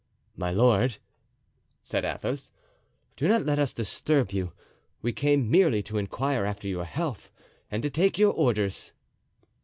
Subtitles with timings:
[0.35, 0.97] "My lord,"
[1.83, 2.49] said Athos,
[3.15, 4.51] "do not let us disturb you.
[5.03, 7.31] We came merely to inquire after your health
[7.69, 8.93] and to take your orders."